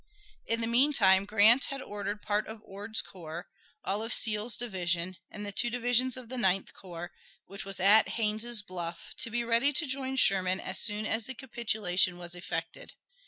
In 0.47 0.61
the 0.61 0.67
meantime 0.67 1.25
Grant 1.25 1.65
had 1.65 1.79
ordered 1.79 2.23
part 2.23 2.47
of 2.47 2.63
Ord's 2.65 3.03
corps, 3.03 3.45
all 3.83 4.01
of 4.01 4.11
Steele's 4.11 4.55
division, 4.55 5.17
and 5.29 5.45
the 5.45 5.51
two 5.51 5.69
divisions 5.69 6.17
of 6.17 6.27
the 6.27 6.39
Ninth 6.39 6.73
Corps, 6.73 7.11
which 7.45 7.65
was 7.65 7.79
at 7.79 8.07
Haynes's 8.17 8.63
Bluff, 8.63 9.13
to 9.19 9.29
be 9.29 9.43
ready 9.43 9.71
to 9.73 9.85
join 9.85 10.15
Sherman 10.15 10.59
as 10.59 10.79
soon 10.79 11.05
as 11.05 11.27
the 11.27 11.35
capitulation 11.35 12.17
was 12.17 12.33
effected. 12.33 12.93